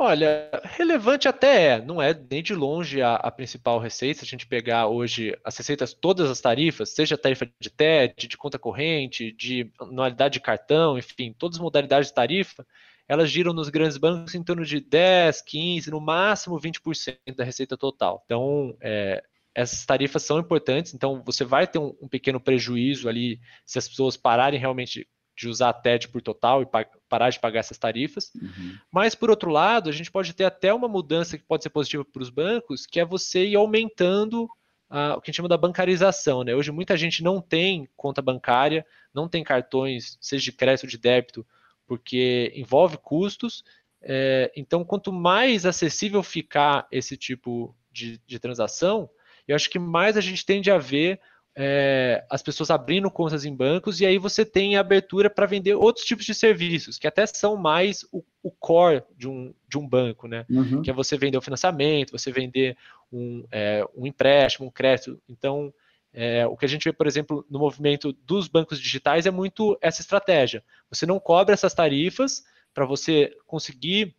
Olha, 0.00 0.48
relevante 0.62 1.26
até 1.26 1.72
é, 1.72 1.82
não 1.82 2.00
é 2.00 2.14
nem 2.30 2.40
de 2.40 2.54
longe 2.54 3.02
a, 3.02 3.16
a, 3.16 3.32
principal 3.32 3.80
receita. 3.80 4.20
Se 4.20 4.24
a 4.24 4.28
gente 4.28 4.46
pegar 4.46 4.86
hoje 4.86 5.36
as 5.44 5.56
receitas, 5.56 5.92
todas 5.92 6.30
as 6.30 6.40
tarifas, 6.40 6.90
seja 6.90 7.18
tarifa 7.18 7.50
de 7.60 7.68
TED, 7.68 8.28
de 8.28 8.36
conta 8.36 8.60
corrente, 8.60 9.32
de 9.32 9.72
anualidade 9.80 10.34
de 10.34 10.40
cartão, 10.40 10.96
enfim, 10.96 11.34
todas 11.36 11.56
as 11.56 11.62
modalidades 11.62 12.08
de 12.08 12.14
tarifa, 12.14 12.64
elas 13.08 13.28
giram 13.28 13.52
nos 13.52 13.70
grandes 13.70 13.96
bancos 13.96 14.36
em 14.36 14.42
torno 14.44 14.64
de 14.64 14.78
10, 14.78 15.42
15, 15.42 15.90
no 15.90 16.00
máximo 16.00 16.60
20% 16.60 17.34
da 17.34 17.42
receita 17.42 17.76
total. 17.76 18.22
Então, 18.24 18.76
é, 18.80 19.20
essas 19.52 19.84
tarifas 19.84 20.22
são 20.22 20.38
importantes, 20.38 20.94
então 20.94 21.22
você 21.26 21.44
vai 21.44 21.66
ter 21.66 21.80
um, 21.80 21.92
um, 22.00 22.06
pequeno 22.06 22.38
prejuízo 22.38 23.08
ali 23.08 23.40
se 23.66 23.78
as 23.78 23.88
pessoas 23.88 24.16
pararem 24.16 24.60
realmente 24.60 25.08
de 25.38 25.48
usar 25.48 25.68
a 25.68 25.72
TED 25.72 26.08
por 26.08 26.20
total 26.20 26.62
e 26.62 26.66
parar 27.08 27.30
de 27.30 27.38
pagar 27.38 27.60
essas 27.60 27.78
tarifas. 27.78 28.32
Uhum. 28.34 28.76
Mas, 28.90 29.14
por 29.14 29.30
outro 29.30 29.50
lado, 29.50 29.88
a 29.88 29.92
gente 29.92 30.10
pode 30.10 30.34
ter 30.34 30.44
até 30.44 30.74
uma 30.74 30.88
mudança 30.88 31.38
que 31.38 31.44
pode 31.44 31.62
ser 31.62 31.70
positiva 31.70 32.04
para 32.04 32.22
os 32.22 32.28
bancos, 32.28 32.84
que 32.84 32.98
é 32.98 33.04
você 33.04 33.46
ir 33.46 33.54
aumentando 33.54 34.48
o 34.90 35.20
que 35.20 35.28
a 35.28 35.30
gente 35.30 35.36
chama 35.36 35.48
da 35.48 35.56
bancarização. 35.56 36.42
Né? 36.42 36.56
Hoje, 36.56 36.72
muita 36.72 36.96
gente 36.96 37.22
não 37.22 37.40
tem 37.40 37.88
conta 37.96 38.20
bancária, 38.20 38.84
não 39.14 39.28
tem 39.28 39.44
cartões, 39.44 40.18
seja 40.20 40.42
de 40.42 40.52
crédito 40.52 40.84
ou 40.84 40.90
de 40.90 40.98
débito, 40.98 41.46
porque 41.86 42.52
envolve 42.56 42.96
custos. 42.96 43.62
É, 44.02 44.50
então, 44.56 44.84
quanto 44.84 45.12
mais 45.12 45.64
acessível 45.64 46.22
ficar 46.22 46.88
esse 46.90 47.16
tipo 47.16 47.76
de, 47.92 48.20
de 48.26 48.38
transação, 48.40 49.08
eu 49.46 49.54
acho 49.54 49.70
que 49.70 49.78
mais 49.78 50.16
a 50.16 50.20
gente 50.20 50.44
tende 50.44 50.68
a 50.68 50.78
ver 50.78 51.20
é, 51.60 52.24
as 52.30 52.40
pessoas 52.40 52.70
abrindo 52.70 53.10
contas 53.10 53.44
em 53.44 53.52
bancos 53.52 54.00
e 54.00 54.06
aí 54.06 54.16
você 54.16 54.44
tem 54.44 54.76
abertura 54.76 55.28
para 55.28 55.44
vender 55.44 55.74
outros 55.74 56.06
tipos 56.06 56.24
de 56.24 56.32
serviços, 56.32 56.98
que 56.98 57.06
até 57.08 57.26
são 57.26 57.56
mais 57.56 58.06
o, 58.12 58.22
o 58.40 58.50
core 58.52 59.02
de 59.16 59.28
um, 59.28 59.52
de 59.68 59.76
um 59.76 59.84
banco, 59.84 60.28
né? 60.28 60.46
Uhum. 60.48 60.82
Que 60.82 60.90
é 60.90 60.92
você 60.92 61.18
vender 61.18 61.36
o 61.36 61.42
financiamento, 61.42 62.12
você 62.12 62.30
vender 62.30 62.76
um, 63.12 63.44
é, 63.50 63.84
um 63.96 64.06
empréstimo, 64.06 64.68
um 64.68 64.70
crédito. 64.70 65.20
Então, 65.28 65.74
é, 66.12 66.46
o 66.46 66.56
que 66.56 66.64
a 66.64 66.68
gente 66.68 66.84
vê, 66.84 66.92
por 66.92 67.08
exemplo, 67.08 67.44
no 67.50 67.58
movimento 67.58 68.12
dos 68.12 68.46
bancos 68.46 68.78
digitais 68.78 69.26
é 69.26 69.30
muito 69.32 69.76
essa 69.82 70.00
estratégia. 70.00 70.62
Você 70.88 71.06
não 71.06 71.18
cobra 71.18 71.54
essas 71.54 71.74
tarifas 71.74 72.44
para 72.72 72.86
você 72.86 73.36
conseguir 73.48 74.14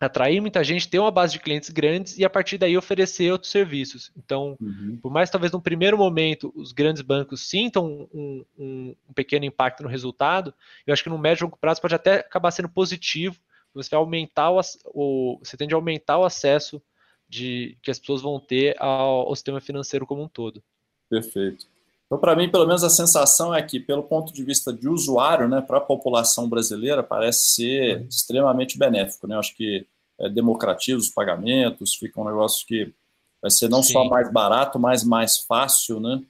atrair 0.00 0.40
muita 0.40 0.64
gente, 0.64 0.88
ter 0.88 0.98
uma 0.98 1.10
base 1.10 1.34
de 1.34 1.38
clientes 1.38 1.68
grandes 1.68 2.16
e 2.18 2.24
a 2.24 2.30
partir 2.30 2.56
daí 2.56 2.76
oferecer 2.76 3.30
outros 3.30 3.52
serviços. 3.52 4.10
Então, 4.16 4.56
uhum. 4.58 4.98
por 5.02 5.12
mais 5.12 5.28
talvez 5.28 5.52
no 5.52 5.60
primeiro 5.60 5.98
momento 5.98 6.50
os 6.56 6.72
grandes 6.72 7.02
bancos 7.02 7.48
sintam 7.48 8.08
um, 8.12 8.44
um, 8.58 8.96
um, 9.08 9.12
pequeno 9.14 9.44
impacto 9.44 9.82
no 9.82 9.88
resultado, 9.88 10.54
eu 10.86 10.92
acho 10.92 11.02
que 11.02 11.10
no 11.10 11.18
médio 11.18 11.42
e 11.42 11.44
longo 11.44 11.58
prazo 11.58 11.82
pode 11.82 11.94
até 11.94 12.20
acabar 12.20 12.50
sendo 12.50 12.68
positivo. 12.68 13.38
Você 13.74 13.90
vai 13.90 13.98
aumentar 13.98 14.50
o, 14.50 14.60
o 14.86 15.38
você 15.42 15.56
tende 15.56 15.74
a 15.74 15.76
aumentar 15.76 16.18
o 16.18 16.24
acesso 16.24 16.82
de 17.28 17.76
que 17.82 17.90
as 17.90 17.98
pessoas 17.98 18.22
vão 18.22 18.40
ter 18.40 18.74
ao, 18.80 19.28
ao 19.28 19.36
sistema 19.36 19.60
financeiro 19.60 20.06
como 20.06 20.22
um 20.22 20.28
todo. 20.28 20.62
Perfeito. 21.10 21.66
Então, 22.10 22.18
para 22.18 22.34
mim, 22.34 22.50
pelo 22.50 22.66
menos 22.66 22.82
a 22.82 22.90
sensação 22.90 23.54
é 23.54 23.62
que, 23.62 23.78
pelo 23.78 24.02
ponto 24.02 24.32
de 24.32 24.42
vista 24.42 24.72
de 24.72 24.88
usuário, 24.88 25.46
né, 25.46 25.60
para 25.60 25.78
a 25.78 25.80
população 25.80 26.48
brasileira, 26.48 27.04
parece 27.04 27.54
ser 27.54 28.04
extremamente 28.08 28.76
benéfico. 28.76 29.28
Né? 29.28 29.36
Eu 29.36 29.38
acho 29.38 29.56
que 29.56 29.86
é, 30.18 30.28
democratiza 30.28 30.98
os 30.98 31.08
pagamentos, 31.08 31.94
fica 31.94 32.20
um 32.20 32.24
negócio 32.24 32.66
que 32.66 32.92
vai 33.40 33.48
ser 33.48 33.68
não 33.68 33.80
Sim. 33.80 33.92
só 33.92 34.04
mais 34.06 34.30
barato, 34.32 34.76
mas 34.76 35.04
mais 35.04 35.38
fácil, 35.38 36.00
né? 36.00 36.20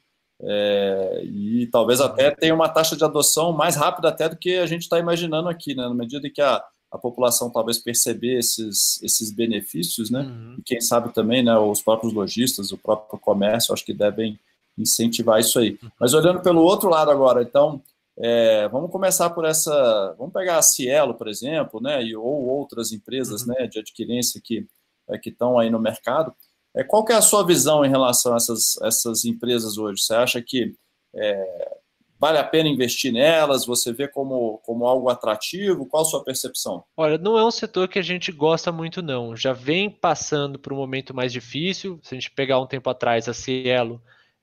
É, 0.42 1.22
e 1.24 1.66
talvez 1.68 2.00
até 2.00 2.30
tenha 2.30 2.54
uma 2.54 2.68
taxa 2.68 2.94
de 2.94 3.04
adoção 3.04 3.52
mais 3.52 3.74
rápida 3.74 4.08
até 4.08 4.28
do 4.28 4.36
que 4.36 4.58
a 4.58 4.66
gente 4.66 4.82
está 4.82 4.98
imaginando 4.98 5.48
aqui, 5.48 5.74
né? 5.74 5.82
Na 5.82 5.94
medida 5.94 6.30
que 6.30 6.42
a, 6.42 6.62
a 6.92 6.98
população 6.98 7.50
talvez 7.50 7.78
perceber 7.78 8.38
esses, 8.38 9.02
esses 9.02 9.32
benefícios, 9.32 10.10
né? 10.10 10.20
Uhum. 10.20 10.56
E 10.58 10.62
quem 10.62 10.80
sabe 10.80 11.12
também, 11.12 11.42
né, 11.42 11.56
os 11.58 11.82
próprios 11.82 12.12
lojistas, 12.12 12.70
o 12.70 12.78
próprio 12.78 13.18
comércio, 13.18 13.72
acho 13.72 13.84
que 13.84 13.94
devem 13.94 14.38
incentivar 14.80 15.40
isso 15.40 15.58
aí. 15.58 15.78
Uhum. 15.82 15.90
Mas 15.98 16.14
olhando 16.14 16.40
pelo 16.40 16.62
outro 16.62 16.88
lado 16.88 17.10
agora, 17.10 17.42
então, 17.42 17.82
é, 18.18 18.68
vamos 18.68 18.90
começar 18.90 19.30
por 19.30 19.44
essa, 19.44 20.14
vamos 20.18 20.32
pegar 20.32 20.58
a 20.58 20.62
Cielo, 20.62 21.14
por 21.14 21.28
exemplo, 21.28 21.80
né, 21.80 22.02
e, 22.02 22.16
ou 22.16 22.46
outras 22.46 22.92
empresas, 22.92 23.42
uhum. 23.42 23.48
né, 23.48 23.66
de 23.66 23.78
adquirência 23.78 24.40
que 24.42 24.66
é, 25.08 25.18
que 25.18 25.30
estão 25.30 25.58
aí 25.58 25.70
no 25.70 25.80
mercado. 25.80 26.32
É, 26.74 26.84
qual 26.84 27.04
que 27.04 27.12
é 27.12 27.16
a 27.16 27.22
sua 27.22 27.44
visão 27.44 27.84
em 27.84 27.88
relação 27.88 28.32
a 28.32 28.36
essas, 28.36 28.76
essas 28.82 29.24
empresas 29.24 29.76
hoje? 29.76 30.02
Você 30.02 30.14
acha 30.14 30.40
que 30.40 30.74
é, 31.14 31.80
Vale 32.20 32.36
a 32.36 32.44
pena 32.44 32.68
investir 32.68 33.10
nelas? 33.10 33.64
Você 33.64 33.94
vê 33.94 34.06
como, 34.06 34.58
como 34.58 34.84
algo 34.86 35.08
atrativo? 35.08 35.86
Qual 35.86 36.02
a 36.02 36.04
sua 36.04 36.22
percepção? 36.22 36.84
Olha, 36.94 37.16
não 37.16 37.38
é 37.38 37.44
um 37.46 37.50
setor 37.50 37.88
que 37.88 37.98
a 37.98 38.02
gente 38.02 38.30
gosta 38.30 38.70
muito, 38.70 39.00
não. 39.00 39.34
Já 39.34 39.54
vem 39.54 39.88
passando 39.88 40.58
por 40.58 40.70
um 40.74 40.76
momento 40.76 41.14
mais 41.14 41.32
difícil. 41.32 41.98
Se 42.02 42.14
a 42.14 42.18
gente 42.20 42.30
pegar 42.30 42.60
um 42.60 42.66
tempo 42.66 42.90
atrás, 42.90 43.26
a 43.26 43.32
Cielo, 43.32 44.02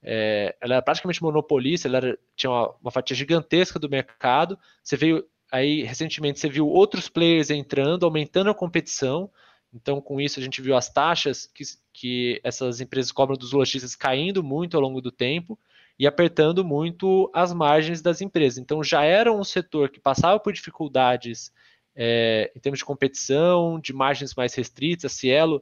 é, 0.09 0.55
ela 0.61 0.75
era 0.75 0.81
praticamente 0.81 1.21
monopolista, 1.21 1.85
ela 1.85 1.97
era, 1.97 2.19
tinha 2.33 2.49
uma, 2.49 2.73
uma 2.81 2.91
fatia 2.91 3.13
gigantesca 3.13 3.77
do 3.77 3.89
mercado. 3.89 4.57
Você 4.81 4.95
veio 4.95 5.25
aí, 5.51 5.83
recentemente, 5.83 6.39
você 6.39 6.47
viu 6.47 6.65
outros 6.65 7.09
players 7.09 7.49
entrando, 7.49 8.05
aumentando 8.05 8.49
a 8.49 8.55
competição. 8.55 9.29
Então, 9.73 9.99
com 9.99 10.21
isso, 10.21 10.39
a 10.39 10.43
gente 10.43 10.61
viu 10.61 10.77
as 10.77 10.87
taxas 10.87 11.45
que, 11.53 11.65
que 11.91 12.39
essas 12.41 12.79
empresas 12.79 13.11
cobram 13.11 13.37
dos 13.37 13.51
lojistas 13.51 13.97
caindo 13.97 14.41
muito 14.41 14.77
ao 14.77 14.81
longo 14.81 15.01
do 15.01 15.11
tempo 15.11 15.59
e 15.99 16.07
apertando 16.07 16.63
muito 16.63 17.29
as 17.33 17.51
margens 17.53 18.01
das 18.01 18.21
empresas. 18.21 18.59
Então 18.59 18.81
já 18.81 19.03
era 19.03 19.33
um 19.33 19.43
setor 19.43 19.89
que 19.89 19.99
passava 19.99 20.39
por 20.39 20.53
dificuldades 20.53 21.51
é, 21.95 22.49
em 22.55 22.59
termos 22.59 22.79
de 22.79 22.85
competição, 22.85 23.77
de 23.77 23.91
margens 23.91 24.35
mais 24.35 24.53
restritas. 24.53 25.11
A 25.11 25.13
Cielo 25.13 25.61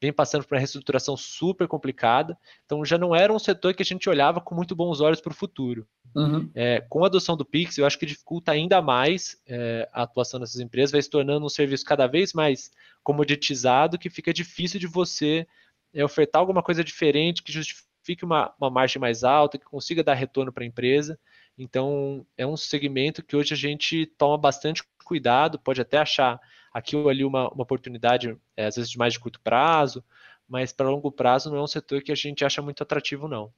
vem 0.00 0.12
passando 0.12 0.44
por 0.44 0.54
uma 0.54 0.60
reestruturação 0.60 1.16
super 1.16 1.68
complicada. 1.68 2.36
Então 2.64 2.84
já 2.84 2.96
não 2.96 3.14
era 3.14 3.32
um 3.32 3.38
setor 3.38 3.74
que 3.74 3.82
a 3.82 3.86
gente 3.86 4.08
olhava 4.08 4.40
com 4.40 4.54
muito 4.54 4.74
bons 4.74 5.00
olhos 5.00 5.20
para 5.20 5.32
o 5.32 5.34
futuro. 5.34 5.86
Uhum. 6.14 6.50
É, 6.54 6.80
com 6.88 7.04
a 7.04 7.06
adoção 7.06 7.36
do 7.36 7.44
Pix, 7.44 7.76
eu 7.78 7.86
acho 7.86 7.98
que 7.98 8.06
dificulta 8.06 8.52
ainda 8.52 8.80
mais 8.80 9.40
é, 9.46 9.88
a 9.92 10.02
atuação 10.02 10.40
dessas 10.40 10.60
empresas, 10.60 10.92
vai 10.92 11.02
se 11.02 11.10
tornando 11.10 11.44
um 11.44 11.50
serviço 11.50 11.84
cada 11.84 12.06
vez 12.06 12.32
mais 12.32 12.70
comoditizado, 13.02 13.98
que 13.98 14.10
fica 14.10 14.32
difícil 14.32 14.80
de 14.80 14.86
você 14.86 15.46
é, 15.92 16.04
ofertar 16.04 16.40
alguma 16.40 16.62
coisa 16.62 16.82
diferente 16.82 17.42
que 17.42 17.52
justifique 17.52 17.90
fique 18.02 18.24
uma, 18.24 18.52
uma 18.58 18.70
margem 18.70 19.00
mais 19.00 19.24
alta, 19.24 19.58
que 19.58 19.64
consiga 19.64 20.02
dar 20.02 20.14
retorno 20.14 20.52
para 20.52 20.64
a 20.64 20.66
empresa. 20.66 21.18
Então, 21.56 22.26
é 22.36 22.46
um 22.46 22.56
segmento 22.56 23.22
que 23.22 23.36
hoje 23.36 23.54
a 23.54 23.56
gente 23.56 24.06
toma 24.18 24.38
bastante 24.38 24.82
cuidado, 25.04 25.58
pode 25.58 25.80
até 25.80 25.98
achar 25.98 26.40
aqui 26.72 26.96
ou 26.96 27.08
ali 27.08 27.24
uma, 27.24 27.48
uma 27.50 27.62
oportunidade, 27.62 28.36
é, 28.56 28.66
às 28.66 28.76
vezes 28.76 28.90
de 28.90 28.98
mais 28.98 29.12
de 29.12 29.20
curto 29.20 29.40
prazo, 29.40 30.02
mas 30.48 30.72
para 30.72 30.90
longo 30.90 31.10
prazo 31.12 31.50
não 31.50 31.58
é 31.58 31.62
um 31.62 31.66
setor 31.66 32.02
que 32.02 32.12
a 32.12 32.16
gente 32.16 32.44
acha 32.44 32.60
muito 32.60 32.82
atrativo, 32.82 33.28
não. 33.28 33.50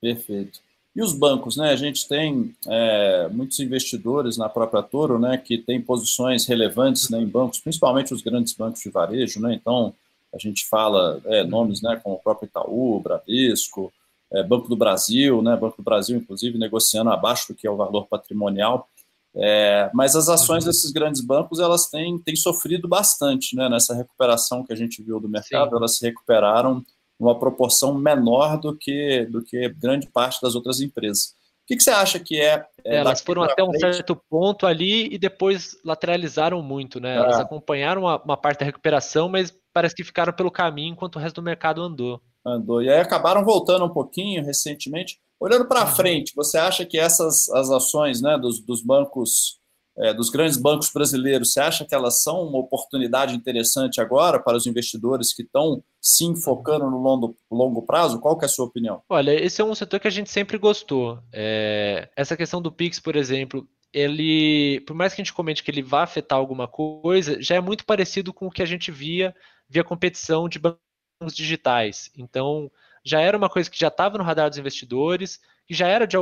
Perfeito. 0.00 0.60
E 0.94 1.02
os 1.02 1.12
bancos, 1.12 1.56
né? 1.56 1.70
A 1.70 1.76
gente 1.76 2.06
tem 2.06 2.54
é, 2.68 3.28
muitos 3.32 3.58
investidores 3.58 4.36
na 4.36 4.48
própria 4.48 4.82
Toro, 4.82 5.18
né, 5.18 5.36
que 5.36 5.58
tem 5.58 5.80
posições 5.80 6.46
relevantes 6.46 7.10
né, 7.10 7.18
em 7.18 7.26
bancos, 7.26 7.58
principalmente 7.58 8.14
os 8.14 8.22
grandes 8.22 8.52
bancos 8.52 8.80
de 8.80 8.90
varejo, 8.90 9.40
né? 9.40 9.54
Então, 9.54 9.92
a 10.32 10.38
gente 10.38 10.66
fala 10.66 11.20
é, 11.24 11.42
nomes 11.42 11.82
né, 11.82 12.00
como 12.02 12.16
o 12.16 12.18
próprio 12.20 12.46
Itaú, 12.46 13.00
Bradesco, 13.00 13.92
é, 14.32 14.42
Banco 14.42 14.68
do 14.68 14.76
Brasil, 14.76 15.42
né, 15.42 15.56
Banco 15.56 15.78
do 15.78 15.82
Brasil, 15.82 16.16
inclusive, 16.16 16.58
negociando 16.58 17.10
abaixo 17.10 17.52
do 17.52 17.56
que 17.56 17.66
é 17.66 17.70
o 17.70 17.76
valor 17.76 18.06
patrimonial. 18.06 18.88
É, 19.36 19.90
mas 19.92 20.14
as 20.14 20.28
ações 20.28 20.64
desses 20.64 20.92
grandes 20.92 21.20
bancos 21.20 21.58
elas 21.58 21.88
têm, 21.88 22.18
têm 22.18 22.36
sofrido 22.36 22.86
bastante 22.86 23.56
né, 23.56 23.68
nessa 23.68 23.92
recuperação 23.92 24.64
que 24.64 24.72
a 24.72 24.76
gente 24.76 25.02
viu 25.02 25.18
do 25.18 25.28
mercado, 25.28 25.70
Sim. 25.70 25.76
elas 25.76 25.96
se 25.96 26.06
recuperaram 26.06 26.84
uma 27.18 27.38
proporção 27.38 27.94
menor 27.94 28.58
do 28.58 28.76
que, 28.76 29.26
do 29.26 29.42
que 29.42 29.68
grande 29.70 30.08
parte 30.08 30.40
das 30.40 30.54
outras 30.54 30.80
empresas. 30.80 31.34
O 31.64 31.66
que, 31.66 31.76
que 31.76 31.82
você 31.82 31.90
acha 31.90 32.20
que 32.20 32.38
é? 32.38 32.64
é 32.84 32.96
Elas 32.96 33.22
foram 33.22 33.42
até 33.42 33.64
um 33.64 33.72
certo 33.72 34.14
ponto 34.28 34.66
ali 34.66 35.08
e 35.12 35.18
depois 35.18 35.78
lateralizaram 35.82 36.62
muito, 36.62 37.00
né? 37.00 37.16
Elas 37.16 37.38
é. 37.38 37.42
acompanharam 37.42 38.02
uma, 38.02 38.22
uma, 38.22 38.36
parte 38.36 38.58
da 38.60 38.66
recuperação, 38.66 39.30
mas 39.30 39.56
parece 39.72 39.94
que 39.94 40.04
ficaram 40.04 40.32
pelo 40.32 40.50
caminho 40.50 40.92
enquanto 40.92 41.16
o 41.16 41.18
resto 41.18 41.36
do 41.36 41.42
mercado 41.42 41.80
andou. 41.80 42.20
Andou. 42.46 42.82
E 42.82 42.90
aí 42.90 43.00
acabaram 43.00 43.42
voltando 43.42 43.86
um 43.86 43.88
pouquinho 43.88 44.44
recentemente. 44.44 45.18
Olhando 45.44 45.68
para 45.68 45.86
frente, 45.86 46.32
você 46.34 46.56
acha 46.56 46.86
que 46.86 46.98
essas 46.98 47.50
as 47.50 47.68
ações 47.68 48.22
né, 48.22 48.38
dos, 48.38 48.64
dos 48.64 48.82
bancos 48.82 49.60
é, 49.98 50.14
dos 50.14 50.30
grandes 50.30 50.56
bancos 50.56 50.90
brasileiros, 50.90 51.52
você 51.52 51.60
acha 51.60 51.84
que 51.84 51.94
elas 51.94 52.22
são 52.22 52.48
uma 52.48 52.58
oportunidade 52.58 53.36
interessante 53.36 54.00
agora 54.00 54.42
para 54.42 54.56
os 54.56 54.66
investidores 54.66 55.34
que 55.34 55.42
estão 55.42 55.84
se 56.00 56.34
focando 56.42 56.90
no 56.90 56.96
longo, 56.96 57.36
longo 57.50 57.82
prazo? 57.82 58.18
Qual 58.20 58.38
que 58.38 58.46
é 58.46 58.46
a 58.46 58.48
sua 58.48 58.64
opinião? 58.64 59.02
Olha, 59.06 59.32
esse 59.32 59.60
é 59.60 59.64
um 59.64 59.74
setor 59.74 60.00
que 60.00 60.08
a 60.08 60.10
gente 60.10 60.30
sempre 60.30 60.56
gostou. 60.56 61.20
É, 61.30 62.08
essa 62.16 62.38
questão 62.38 62.62
do 62.62 62.72
Pix, 62.72 62.98
por 62.98 63.14
exemplo, 63.14 63.68
ele, 63.92 64.80
por 64.86 64.96
mais 64.96 65.12
que 65.12 65.20
a 65.20 65.24
gente 65.24 65.34
comente 65.34 65.62
que 65.62 65.70
ele 65.70 65.82
vá 65.82 66.04
afetar 66.04 66.38
alguma 66.38 66.66
coisa, 66.66 67.40
já 67.42 67.56
é 67.56 67.60
muito 67.60 67.84
parecido 67.84 68.32
com 68.32 68.46
o 68.46 68.50
que 68.50 68.62
a 68.62 68.66
gente 68.66 68.90
via 68.90 69.34
via 69.68 69.84
competição 69.84 70.48
de 70.48 70.58
bancos 70.58 71.34
digitais. 71.34 72.10
Então, 72.16 72.70
já 73.04 73.20
era 73.20 73.36
uma 73.36 73.50
coisa 73.50 73.70
que 73.70 73.78
já 73.78 73.88
estava 73.88 74.18
no 74.18 74.24
radar 74.24 74.48
dos 74.48 74.58
investidores, 74.58 75.40
que 75.66 75.74
já 75.74 75.86
era 75.86 76.06
de, 76.06 76.16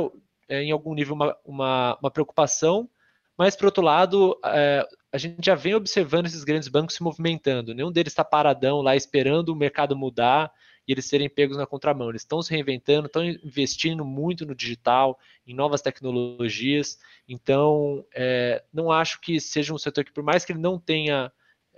é, 0.49 0.63
em 0.63 0.71
algum 0.71 0.93
nível 0.93 1.15
uma, 1.15 1.37
uma, 1.45 1.97
uma 2.01 2.11
preocupação, 2.11 2.89
mas, 3.37 3.55
por 3.55 3.65
outro 3.65 3.83
lado, 3.83 4.39
é, 4.45 4.87
a 5.11 5.17
gente 5.17 5.43
já 5.43 5.55
vem 5.55 5.75
observando 5.75 6.27
esses 6.27 6.43
grandes 6.43 6.67
bancos 6.67 6.95
se 6.95 7.03
movimentando. 7.03 7.73
Nenhum 7.73 7.91
deles 7.91 8.11
está 8.11 8.23
paradão 8.23 8.81
lá 8.81 8.95
esperando 8.95 9.49
o 9.49 9.55
mercado 9.55 9.95
mudar 9.95 10.51
e 10.87 10.91
eles 10.91 11.05
serem 11.05 11.29
pegos 11.29 11.57
na 11.57 11.65
contramão. 11.65 12.09
Eles 12.09 12.21
estão 12.21 12.41
se 12.41 12.51
reinventando, 12.51 13.07
estão 13.07 13.23
investindo 13.23 14.05
muito 14.05 14.45
no 14.45 14.53
digital, 14.53 15.17
em 15.47 15.53
novas 15.53 15.81
tecnologias. 15.81 16.99
Então, 17.27 18.05
é, 18.13 18.63
não 18.71 18.91
acho 18.91 19.19
que 19.19 19.39
seja 19.39 19.73
um 19.73 19.77
setor 19.79 20.03
que, 20.03 20.11
por 20.11 20.23
mais 20.23 20.45
que 20.45 20.51
ele 20.51 20.59
não 20.59 20.77
tenha 20.79 21.31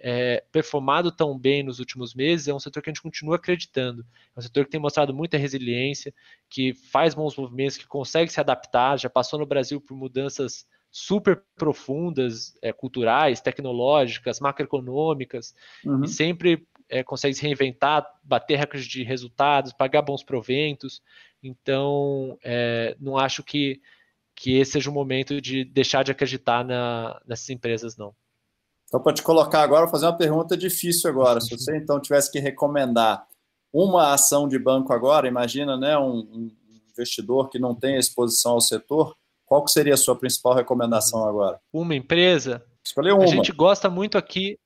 é, 0.08 0.44
performado 0.52 1.12
tão 1.12 1.36
bem 1.36 1.64
nos 1.64 1.80
últimos 1.80 2.14
meses, 2.14 2.48
é 2.48 2.54
um 2.54 2.60
setor 2.60 2.84
que 2.84 2.92
a 2.92 2.94
gente 2.94 3.02
continua 3.02 3.38
acreditando. 3.38 4.06
É 4.36 4.40
um 4.40 4.42
setor 4.42 4.64
que 4.66 4.70
tem 4.70 4.80
mostrado 4.80 5.12
muita 5.16 5.36
resiliência, 5.36 6.14
que 6.48 6.76
faz 6.76 7.16
bons 7.16 7.36
movimentos, 7.36 7.76
que 7.76 7.88
consegue 7.88 8.32
se 8.32 8.40
adaptar, 8.40 9.00
já 9.00 9.10
passou 9.10 9.40
no 9.40 9.48
Brasil 9.48 9.82
por 9.82 9.98
mudanças 9.98 10.68
super 10.92 11.42
profundas, 11.56 12.56
é, 12.62 12.72
culturais, 12.72 13.42
tecnológicas, 13.42 14.40
macroeconômicas, 14.40 15.56
uhum. 15.84 16.04
e 16.04 16.08
sempre 16.08 16.68
é, 16.88 17.04
consegue 17.04 17.34
se 17.34 17.42
reinventar, 17.42 18.06
bater 18.24 18.60
recordes 18.60 18.88
de 18.88 19.02
resultados, 19.02 19.74
pagar 19.74 20.04
bons 20.04 20.22
proventos. 20.24 21.02
Então, 21.42 22.38
é, 22.44 22.96
não 23.00 23.18
acho 23.18 23.42
que, 23.42 23.82
que 24.36 24.60
esse 24.60 24.74
seja 24.74 24.92
o 24.92 24.94
momento 24.94 25.42
de 25.42 25.66
deixar 25.66 26.04
de 26.04 26.12
acreditar 26.12 26.64
na, 26.64 27.20
nessas 27.26 27.50
empresas, 27.50 27.98
não. 27.98 28.14
Então, 28.96 29.04
para 29.04 29.14
te 29.14 29.24
colocar 29.24 29.62
agora, 29.62 29.82
vou 29.82 29.92
fazer 29.92 30.06
uma 30.06 30.18
pergunta 30.18 30.56
difícil 30.56 31.10
agora. 31.10 31.42
Se 31.42 31.50
você 31.50 31.76
então 31.76 32.00
tivesse 32.00 32.32
que 32.32 32.40
recomendar 32.40 33.28
uma 33.74 34.14
ação 34.14 34.48
de 34.48 34.58
banco 34.58 34.94
agora, 34.94 35.28
imagina 35.28 35.76
né, 35.76 35.98
um, 35.98 36.20
um 36.20 36.52
investidor 36.90 37.50
que 37.50 37.60
não 37.60 37.76
tem 37.76 37.98
exposição 37.98 38.54
ao 38.54 38.62
setor, 38.62 39.14
qual 39.46 39.66
que 39.66 39.72
seria 39.72 39.96
a 39.96 39.98
sua 39.98 40.16
principal 40.16 40.54
recomendação 40.54 41.28
agora? 41.28 41.60
Uma 41.74 41.94
empresa? 41.94 42.64
Escolher 42.82 43.12
uma. 43.12 43.26
A 43.26 43.28
gente 43.28 43.52
gosta 43.52 43.90
muito 43.90 44.18
aqui. 44.18 44.58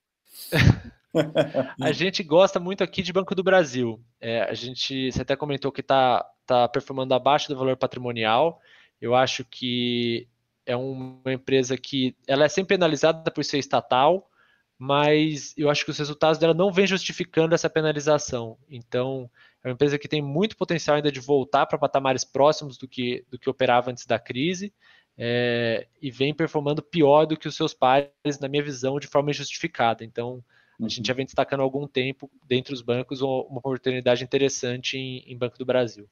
a 1.82 1.92
gente 1.92 2.22
gosta 2.22 2.60
muito 2.60 2.84
aqui 2.84 3.02
de 3.02 3.12
Banco 3.12 3.34
do 3.34 3.42
Brasil. 3.42 4.00
É, 4.22 4.44
a 4.44 4.54
gente, 4.54 5.12
você 5.12 5.24
até 5.24 5.36
comentou 5.36 5.72
que 5.72 5.82
está 5.82 6.24
tá 6.46 6.68
performando 6.68 7.16
abaixo 7.16 7.50
do 7.50 7.58
valor 7.58 7.76
patrimonial. 7.78 8.62
Eu 9.02 9.16
acho 9.16 9.44
que 9.44 10.28
é 10.70 10.76
uma 10.76 11.34
empresa 11.34 11.76
que 11.76 12.16
ela 12.28 12.46
é 12.46 12.48
sempre 12.48 12.76
penalizada 12.76 13.32
por 13.32 13.44
ser 13.44 13.58
estatal, 13.58 14.30
mas 14.78 15.52
eu 15.58 15.68
acho 15.68 15.84
que 15.84 15.90
os 15.90 15.98
resultados 15.98 16.38
dela 16.38 16.54
não 16.54 16.72
vêm 16.72 16.86
justificando 16.86 17.56
essa 17.56 17.68
penalização. 17.68 18.56
Então, 18.70 19.28
é 19.64 19.68
uma 19.68 19.74
empresa 19.74 19.98
que 19.98 20.08
tem 20.08 20.22
muito 20.22 20.56
potencial 20.56 20.96
ainda 20.96 21.12
de 21.12 21.20
voltar 21.20 21.66
para 21.66 21.80
patamares 21.80 22.24
próximos 22.24 22.78
do 22.78 22.88
que, 22.88 23.26
do 23.32 23.40
que 23.40 23.50
operava 23.50 23.90
antes 23.90 24.06
da 24.06 24.20
crise 24.20 24.72
é, 25.18 25.88
e 26.00 26.12
vem 26.12 26.36
performando 26.36 26.84
pior 26.84 27.26
do 27.26 27.36
que 27.36 27.48
os 27.48 27.56
seus 27.56 27.74
pares, 27.74 28.40
na 28.40 28.48
minha 28.48 28.64
visão, 28.64 29.00
de 29.00 29.08
forma 29.08 29.32
injustificada. 29.32 30.06
Então, 30.06 30.44
a 30.80 30.88
gente 30.88 31.08
já 31.08 31.16
vem 31.16 31.26
destacando 31.26 31.62
há 31.62 31.64
algum 31.64 31.88
tempo, 31.88 32.30
dentre 32.44 32.76
os 32.76 32.84
bancos, 32.84 33.22
uma 33.22 33.58
oportunidade 33.58 34.24
interessante 34.24 34.98
em, 34.98 35.24
em 35.26 35.36
Banco 35.36 35.58
do 35.58 35.66
Brasil. 35.66 36.08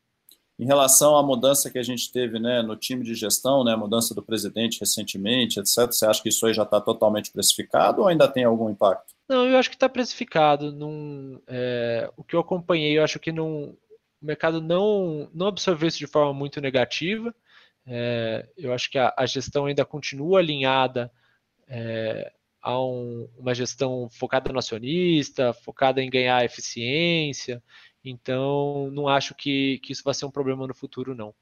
Em 0.60 0.66
relação 0.66 1.16
à 1.16 1.22
mudança 1.22 1.70
que 1.70 1.78
a 1.78 1.84
gente 1.84 2.12
teve 2.12 2.40
né, 2.40 2.64
no 2.64 2.76
time 2.76 3.04
de 3.04 3.14
gestão, 3.14 3.64
né, 3.64 3.76
mudança 3.76 4.16
do 4.16 4.24
presidente 4.24 4.80
recentemente, 4.80 5.60
etc., 5.60 5.86
você 5.86 6.06
acha 6.06 6.22
que 6.22 6.30
isso 6.30 6.46
aí 6.48 6.54
já 6.54 6.64
está 6.64 6.82
totalmente 6.82 7.32
precificado 7.32 8.02
ou 8.02 8.08
ainda 8.08 8.28
tem 8.28 8.44
algum 8.44 8.70
impacto? 8.70 9.14
Não, 9.30 9.46
eu 9.48 9.58
acho 9.58 9.70
que 9.70 9.76
está 9.76 9.88
precificado. 9.88 10.72
Num, 10.72 11.40
é, 11.48 12.10
o 12.18 12.24
que 12.24 12.36
eu 12.36 12.40
acompanhei, 12.40 12.98
eu 12.98 13.04
acho 13.04 13.20
que 13.20 13.32
não, 13.32 13.76
o 14.22 14.26
mercado 14.26 14.60
não, 14.60 15.30
não 15.32 15.48
absorveu 15.48 15.88
isso 15.88 16.00
de 16.00 16.08
forma 16.08 16.34
muito 16.34 16.60
negativa. 16.60 17.34
É, 17.86 18.48
eu 18.58 18.74
acho 18.74 18.90
que 18.90 18.98
a, 18.98 19.14
a, 19.16 19.26
gestão 19.26 19.66
ainda 19.66 19.86
continua 19.86 20.40
alinhada 20.40 21.12
é, 21.68 22.32
a 22.62 22.82
um, 22.82 23.30
uma 23.38 23.54
gestão 23.54 24.10
focada 24.10 24.52
no 24.52 24.60
acionista, 24.60 25.54
focada 25.54 26.02
em 26.02 26.10
ganhar 26.10 26.44
eficiência. 26.44 27.64
Então, 28.10 28.90
não 28.92 29.08
acho 29.08 29.36
que, 29.36 29.80
que 29.84 29.92
isso 29.92 30.04
vai 30.04 30.14
ser 30.14 30.26
um 30.26 30.32
problema 30.32 30.66
no 30.66 30.74
futuro, 30.74 31.14
não. 31.14 31.34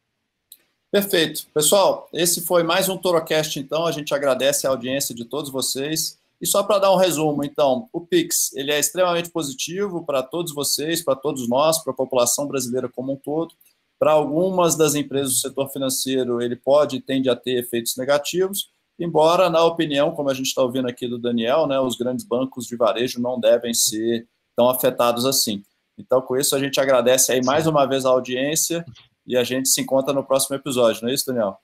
Perfeito. 0.91 1.47
Pessoal, 1.53 2.07
esse 2.13 2.41
foi 2.41 2.63
mais 2.63 2.87
um 2.87 2.97
Torocast, 2.97 3.59
então. 3.59 3.85
A 3.85 3.91
gente 3.91 4.13
agradece 4.13 4.65
a 4.65 4.69
audiência 4.69 5.13
de 5.13 5.25
todos 5.25 5.51
vocês. 5.51 6.17
E 6.41 6.47
só 6.47 6.63
para 6.63 6.79
dar 6.79 6.91
um 6.91 6.97
resumo, 6.97 7.43
então, 7.43 7.87
o 7.93 8.01
Pix 8.01 8.53
ele 8.53 8.71
é 8.71 8.79
extremamente 8.79 9.29
positivo 9.29 10.03
para 10.05 10.21
todos 10.21 10.53
vocês, 10.53 11.01
para 11.01 11.15
todos 11.15 11.47
nós, 11.47 11.79
para 11.83 11.93
a 11.93 11.95
população 11.95 12.47
brasileira 12.47 12.89
como 12.89 13.13
um 13.13 13.15
todo. 13.15 13.53
Para 13.97 14.11
algumas 14.11 14.75
das 14.75 14.95
empresas 14.95 15.33
do 15.33 15.39
setor 15.39 15.69
financeiro, 15.69 16.41
ele 16.41 16.55
pode 16.55 16.97
e 16.97 17.01
tende 17.01 17.29
a 17.29 17.35
ter 17.35 17.57
efeitos 17.59 17.95
negativos, 17.95 18.69
embora, 18.99 19.49
na 19.49 19.63
opinião, 19.63 20.11
como 20.11 20.29
a 20.29 20.33
gente 20.33 20.47
está 20.47 20.61
ouvindo 20.61 20.87
aqui 20.87 21.07
do 21.07 21.17
Daniel, 21.17 21.65
né, 21.67 21.79
os 21.79 21.95
grandes 21.95 22.25
bancos 22.25 22.67
de 22.67 22.75
varejo 22.75 23.21
não 23.21 23.39
devem 23.39 23.73
ser 23.73 24.27
tão 24.55 24.69
afetados 24.69 25.25
assim. 25.25 25.63
Então, 25.97 26.21
com 26.21 26.35
isso, 26.35 26.55
a 26.55 26.59
gente 26.59 26.79
agradece 26.79 27.31
aí 27.31 27.43
mais 27.43 27.67
uma 27.67 27.85
vez 27.85 28.05
a 28.05 28.09
audiência 28.09 28.85
e 29.25 29.37
a 29.37 29.43
gente 29.43 29.69
se 29.69 29.81
encontra 29.81 30.13
no 30.13 30.23
próximo 30.23 30.55
episódio, 30.55 31.01
não 31.01 31.09
é 31.09 31.13
isso, 31.13 31.25
Daniel? 31.25 31.57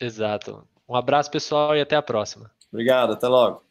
Exato. 0.00 0.66
Um 0.88 0.94
abraço, 0.94 1.30
pessoal, 1.30 1.76
e 1.76 1.80
até 1.80 1.96
a 1.96 2.02
próxima. 2.02 2.50
Obrigado, 2.72 3.12
até 3.12 3.26
logo. 3.26 3.62